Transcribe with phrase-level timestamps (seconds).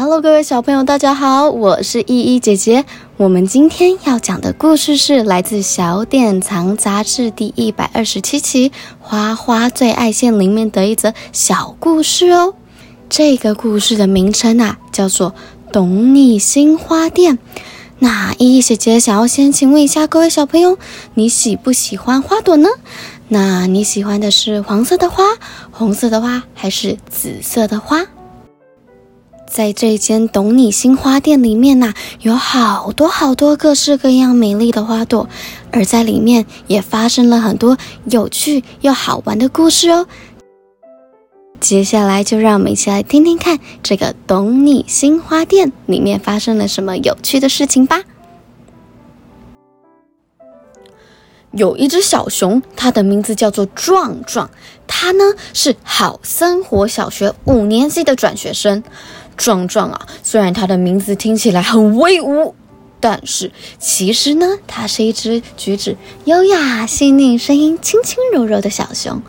[0.00, 2.86] Hello，各位小朋友，大家好，我是依依姐姐。
[3.18, 12.54] 我们今天要讲的故事是来自《小典藏杂志》第一百二十七期《花花最爱线》里面的一则小故事哦。
[13.10, 15.32] 这个故事的名称啊，叫做
[15.70, 17.34] 《懂你心花店》。
[17.98, 20.78] 那依依姐姐想要先请问一下各位小朋友，
[21.12, 22.70] 你喜不喜欢花朵呢？
[23.28, 25.24] 那你喜欢的是黄色的花、
[25.70, 28.06] 红色的花，还是紫色的花？
[29.50, 35.28] 在这间懂你心花店里面呐，有好多好多各式各样美丽的花朵，
[35.72, 40.06] 而在里面也发生了很多有趣又好玩的故事哦。
[41.58, 48.02] 接下来就让我们一起来听听看，这个懂你心花店里面发生了什么有趣的事情吧。
[51.50, 54.48] 有一只小熊，它的名字叫做壮壮，
[54.86, 58.84] 它呢是好生活小学五年级的转学生。
[59.40, 62.54] 壮壮啊，虽然它的名字听起来很威武，
[63.00, 65.96] 但是其实呢，它是一只举止
[66.26, 69.22] 优雅、细腻、声音轻轻柔柔的小熊。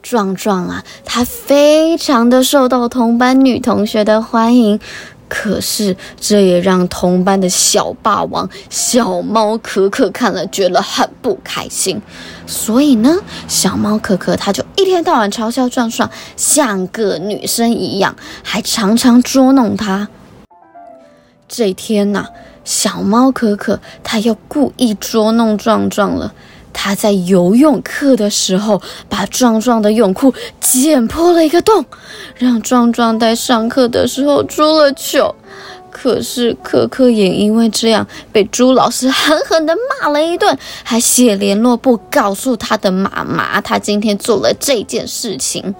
[0.00, 4.78] 壮壮啊，它非常的受到同班女同学的欢迎。
[5.28, 12.00] 可是，这也让同班的小霸王小猫可可看了觉得很不开心。
[12.46, 13.16] 所以呢，
[13.48, 20.08] 小猫可可它就一天到晚嘲笑壮壮，像个女生一样，还常常捉弄他。
[21.48, 22.26] 这天呐，
[22.64, 26.32] 小猫可可它又故意捉弄壮壮了。
[26.86, 31.84] 他在游泳课的时候，把壮壮的泳裤剪破了一个洞，
[32.36, 35.34] 让壮壮在上课的时候出了糗。
[35.90, 45.74] 可是可可也因为这样被朱老师狠狠地骂了一顿，还写联络簿告诉他的妈妈，他今天做了这件事情。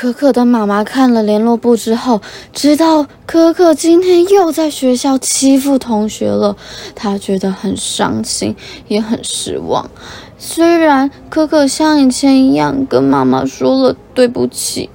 [0.00, 2.20] 可可的妈妈看了联络簿之后，
[2.52, 6.56] 知道可可今天又在学校欺负同学了，
[6.94, 8.54] 她觉得很伤心，
[8.86, 9.90] 也很失望。
[10.38, 14.88] 虽然可可像以前一样跟妈妈说了对不起，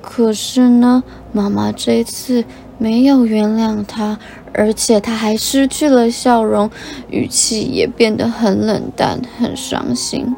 [0.00, 2.44] 可是呢，妈妈这次
[2.78, 4.20] 没有原谅她，
[4.52, 6.70] 而且她还失去了笑容，
[7.10, 10.36] 语气也变得很冷淡，很伤心。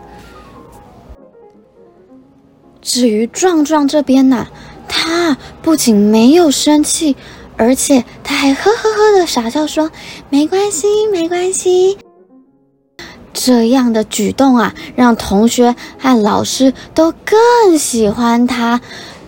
[2.86, 4.46] 至于壮壮这边呐，
[4.86, 7.16] 他不仅没有生气，
[7.56, 9.90] 而且他还呵呵呵的傻笑说
[10.30, 11.98] ：“没关系，没关系。”
[13.34, 18.80] 这样的举动啊，让同学和老师都更喜欢他，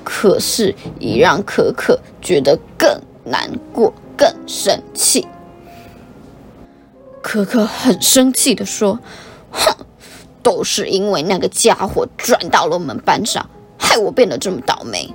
[0.05, 2.89] 可是也让可可觉得更
[3.25, 5.27] 难过、更生气。
[7.21, 9.01] 可可很生气的说
[9.51, 9.75] ：“哼！”
[10.43, 15.13] 都是因为那个家伙转到了我们班上，害我变得这么倒霉。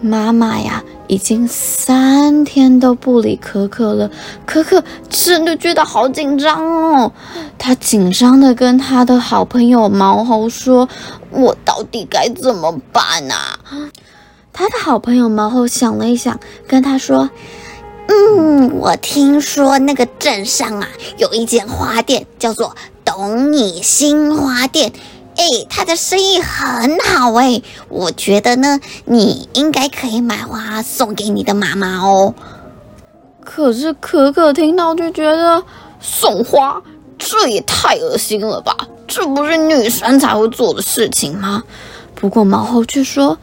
[0.00, 4.10] 妈妈呀，已经三天都不理可可了，
[4.44, 7.10] 可可真的觉得好紧张哦。
[7.56, 10.86] 他紧张的跟他的好朋友毛猴说
[11.32, 13.58] ：“我到底该怎么办啊？”
[14.52, 16.38] 他的好朋友毛猴想了一想，
[16.68, 17.30] 跟他说
[18.08, 24.90] ：“嗯，我听说那个镇上啊，有一间花店，叫做……”懂你心花店，
[25.36, 32.34] 哎，他的生意很好哎，我觉得呢，你应该可以买花送给你的妈妈哦。
[33.44, 35.62] 可是可可听到就觉得
[36.00, 36.82] 送花，
[37.18, 38.74] 这也太恶心了吧？
[39.06, 41.62] 这不是女生才会做的事情吗？
[42.14, 43.38] 不过毛猴却说，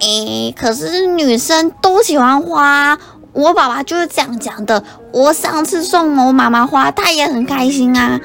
[0.00, 2.98] 哎，可是女生都喜欢花，
[3.32, 4.82] 我爸爸就是这样讲的。
[5.12, 8.20] 我上次送我妈妈花，她也很开心啊。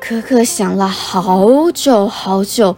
[0.00, 2.76] 可可想了好久好久，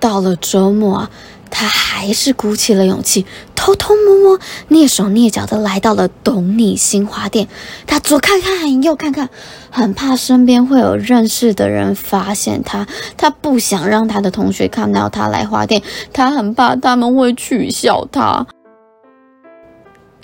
[0.00, 1.10] 到了周末啊，
[1.48, 3.24] 他还是鼓起了勇气，
[3.54, 7.46] 偷偷摸摸、蹑手蹑脚的来到了懂你新花店。
[7.86, 9.28] 他左看看，右看看，
[9.70, 12.86] 很怕身边会有认识的人发现他。
[13.16, 15.82] 他不想让他的同学看到他来花店，
[16.12, 18.44] 他很怕他们会取笑他。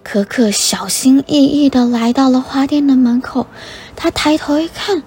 [0.03, 3.47] 可可小心翼翼地来到了花店的门口，
[3.97, 5.03] 他抬头一看。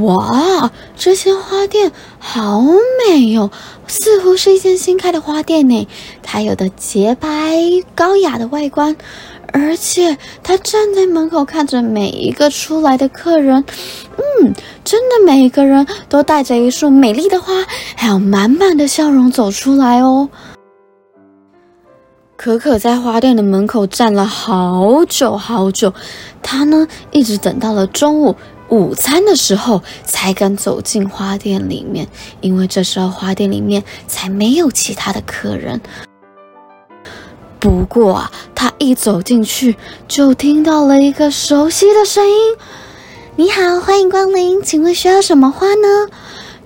[0.00, 2.62] 哇，这间花店好
[3.06, 3.50] 美哟，
[3.86, 5.86] 似乎是一间新开的花店呢。
[6.22, 7.28] 它有的洁白
[7.94, 8.96] 高雅的外观，
[9.52, 13.62] 而且他站在门口看着每一个出来的客人，
[14.16, 17.52] 嗯，真的每一个人都带着一束美丽的花，
[17.94, 20.30] 还有满满的笑容走出来哦。
[22.42, 25.94] 可可在花店的门口站了好久好久，
[26.42, 28.34] 他呢一直等到了中午。
[28.68, 32.08] 午餐的时候才敢走进花店里面，
[32.40, 35.80] 因为这时候花店里面才没有其他的客人。
[37.60, 39.76] 不过啊，他一走进去，
[40.08, 42.36] 就听到了一个熟悉的声音
[43.36, 46.08] ：“你好，欢迎光临，请问需要什么花呢？”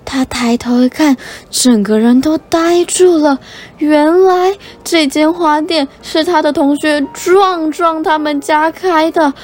[0.06, 1.14] 他抬头一看，
[1.50, 3.38] 整个人都呆住了。
[3.78, 9.34] 原来这间花店是他的同学壮壮他们家开的。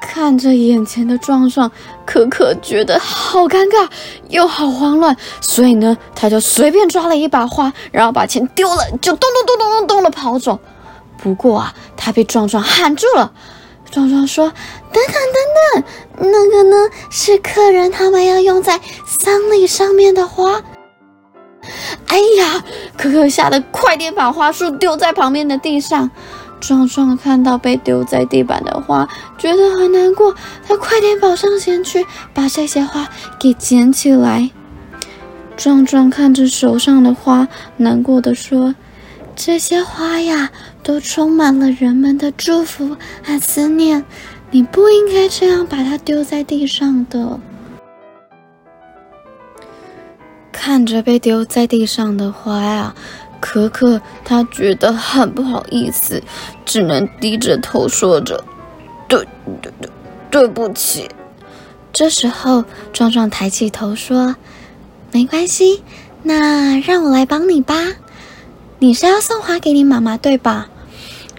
[0.00, 1.70] 看着眼前的壮壮，
[2.06, 3.86] 可可觉得好尴尬
[4.28, 10.58] 又好慌乱，所以呢，他就随便抓了一把花，然后把钱丢了，就咚咚咚咚咚咚的跑走。
[11.18, 13.30] 不过啊，他被壮壮喊住了。
[13.90, 14.52] 壮壮说
[14.92, 15.82] ：“等等等
[16.20, 16.76] 等，那个呢
[17.10, 20.62] 是客人他们要用在丧礼上面的花。”
[22.06, 22.64] 哎呀，
[22.96, 26.10] 可可吓得快点把花束丢在旁边的地上。
[26.60, 29.08] 壮壮看到被丢在地板的花，
[29.38, 30.34] 觉得很难过，
[30.66, 33.08] 他快点跑上前去把这些花
[33.38, 34.50] 给捡起来。
[35.56, 37.46] 壮壮看着手上的花，
[37.76, 38.74] 难过的说。
[39.40, 40.50] 这些花呀，
[40.82, 44.04] 都充满了人们的祝福和思念。
[44.50, 47.38] 你不应该这样把它丢在地上的。
[50.50, 52.92] 看着被丢在地上的花呀，
[53.38, 56.20] 可可他觉得很不好意思，
[56.66, 58.42] 只能低着头说着
[59.08, 59.24] ：“对
[59.62, 59.90] 对对，
[60.32, 61.08] 对不起。”
[61.94, 64.34] 这时候，壮壮抬起头说
[65.12, 65.84] ：“没关系，
[66.24, 67.76] 那让我来帮你吧。”
[68.80, 70.68] 你是要送花给你妈妈对吧？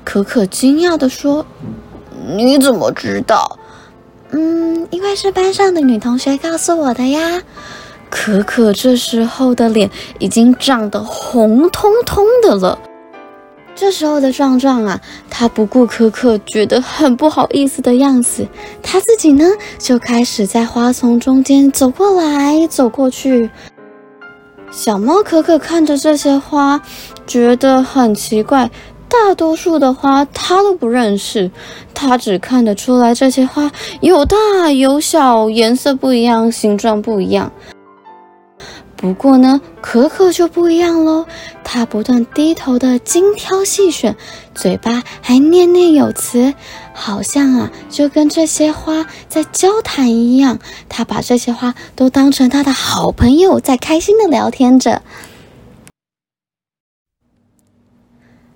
[0.04, 1.46] 可可惊讶的说
[2.36, 3.58] ：“你怎么知道
[4.32, 7.42] ？”“嗯，因为是班上的女同学告诉我的呀。”
[8.10, 12.80] 可可这时候的脸已经涨得红彤彤的了。
[13.76, 15.00] 这时候的壮壮啊，
[15.30, 18.48] 他不顾可可觉得很不好意思的样子，
[18.84, 19.46] 他自己呢
[19.78, 23.50] 就开始在花丛中间走过来走过去。
[24.72, 26.82] 小猫可可看着这些花，
[27.26, 28.70] 觉得很奇怪。
[29.08, 31.50] 大多数的花它都不认识，
[31.96, 33.72] 它只看得出来这些花
[34.02, 37.52] 有大有小，颜色不一样，形状不一样。
[39.02, 41.26] 不过呢，可可就不一样喽。
[41.64, 44.18] 他不断低头的精挑细选，
[44.54, 46.54] 嘴巴还念念有词，
[46.94, 50.60] 好像啊就跟这些花在交谈一样。
[50.90, 55.02] 他把这些花都当成他的好朋友，在开心的聊天着。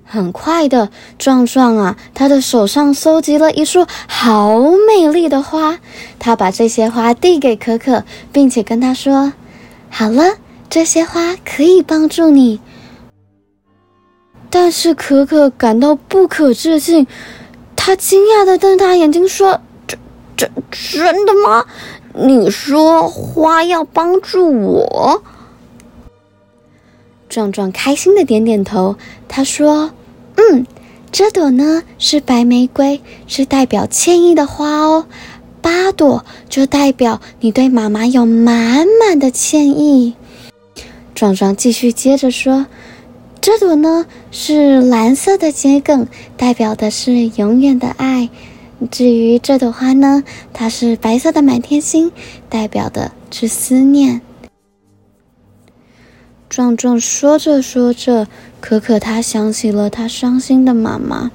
[0.03, 5.79] 很快的，壮壮啊，他的手上搜集了一束好美丽的花，
[6.19, 8.03] 他把这些花递给可可，
[8.33, 9.31] 并且跟他说。
[9.95, 10.37] 好了，
[10.71, 12.59] 这些花可以帮助你。
[14.49, 17.05] 但是可可感到不可置信，
[17.75, 19.95] 他惊讶的瞪大眼睛说：“这、
[20.35, 21.67] 这真的吗？
[22.15, 25.21] 你说花要帮助我？”
[27.29, 28.95] 壮壮开心的点点头，
[29.27, 29.91] 他说
[30.37, 30.65] ：“嗯，
[31.11, 35.05] 这朵呢是白玫瑰，是代表歉意的花哦。”
[35.63, 40.13] 八朵就代表你对妈妈有满满的歉意。
[41.15, 42.67] 壮壮继续接着说
[43.39, 46.05] ：“这朵呢是蓝色的桔梗，
[46.35, 48.29] 代表的是永远的爱。
[48.91, 52.11] 至于这朵花呢，它是白色的满天星，
[52.49, 54.21] 代表的是思念。”
[56.49, 58.27] 壮壮说着说着，
[58.59, 61.31] 可可他想起了他伤心的妈妈。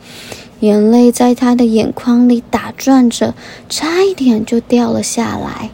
[0.60, 3.34] 眼泪在他的眼眶里打转着，
[3.68, 5.70] 差一点就掉了下来。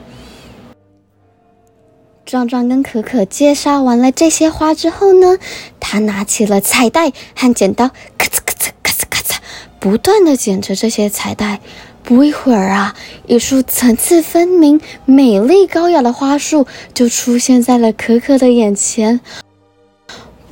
[2.26, 5.38] 壮壮跟可可介绍完了这些花之后呢，
[5.78, 7.88] 他拿起了彩带和剪刀，
[8.18, 9.36] 咔嚓咔嚓咔嚓咔嚓，
[9.78, 11.60] 不断的剪着这些彩带。
[12.02, 12.94] 不一会儿啊，
[13.26, 19.20] 一束层次分明、美丽高雅的花束就出现在了可可的眼前。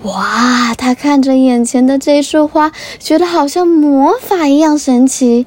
[0.02, 0.74] 哇！
[0.74, 5.46] 他看着眼前的这束花，觉得好像魔法一样神奇。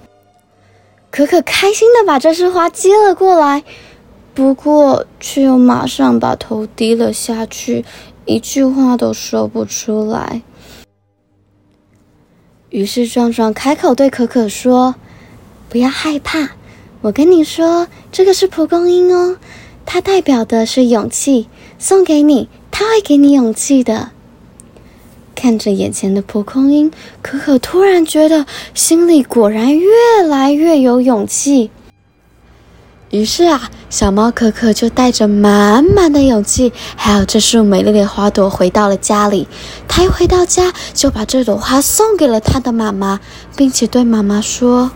[1.11, 3.63] 可可开心的把这束花接了过来，
[4.33, 7.83] 不过却又马上把头低了下去，
[8.25, 10.41] 一句话都说不出来。
[12.69, 14.95] 于是壮壮开口对可可说
[15.69, 16.49] ：“不要害怕，
[17.01, 19.37] 我跟你说，这个是蒲公英哦，
[19.85, 21.47] 它代表的是勇气，
[21.77, 24.11] 送给你，它会给你勇气的。”
[25.45, 29.91] 看着眼前的蒲公英，可可突然觉得心里果然越
[30.27, 31.69] 来越有勇气。
[33.11, 39.47] 于是啊，小猫可可就带着满满的勇气，还有这束美丽的花朵，回到了家里。
[39.87, 43.19] 它一回到家，就把这朵花送给了它的妈妈，
[43.55, 44.89] 并且对妈妈说：“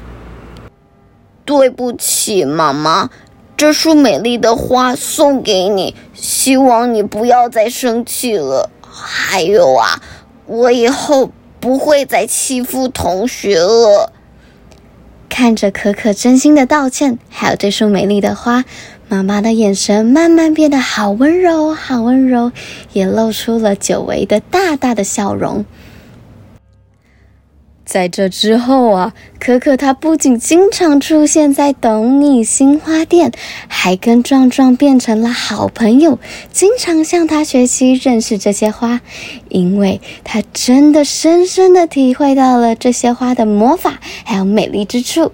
[1.45, 3.11] 对不起，妈妈，
[3.55, 8.71] 这束美丽的花送给你，希望你不要再生气了。
[8.91, 10.01] 还有啊。”
[10.49, 11.29] 我以后
[11.59, 14.11] 不会再欺负同学了。
[15.29, 18.65] 看着可可真心的道歉，还有这束美丽的花，
[19.07, 22.51] 妈妈的眼神慢慢变得好温柔，好温柔，
[22.93, 25.65] 也露出了久违的大大的笑容。
[27.89, 33.31] 在这之后啊，可可他不仅经常出现在懂你新花店，
[33.67, 36.19] 还跟壮壮变成了好朋友，
[36.51, 39.01] 经常向他学习认识这些花，
[39.49, 45.31] 因为他真的深深的体会到了这些花的魔法还有美丽之处。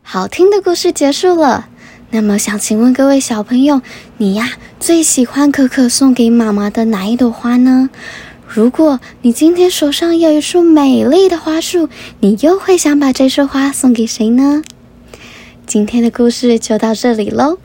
[0.00, 1.68] 好听的故事结束了，
[2.08, 3.82] 那么想请问各位小朋友，
[4.16, 7.90] 你呀最喜欢可可送给妈妈的哪一朵花呢？
[8.54, 11.88] 如果你今天手上有一束美丽的花束，
[12.20, 14.62] 你又会想把这束花送给谁呢？
[15.66, 17.58] 今天的故事就到这里喽，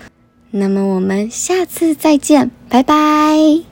[0.49, 3.68] 那么我们下次再见，拜拜。